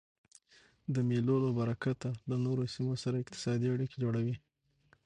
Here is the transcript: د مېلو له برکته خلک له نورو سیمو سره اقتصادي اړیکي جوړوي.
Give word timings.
د 0.93 0.95
مېلو 1.09 1.35
له 1.45 1.51
برکته 1.59 2.09
خلک 2.13 2.21
له 2.29 2.35
نورو 2.45 2.63
سیمو 2.73 2.95
سره 3.03 3.15
اقتصادي 3.23 3.67
اړیکي 3.75 3.95
جوړوي. 4.03 4.35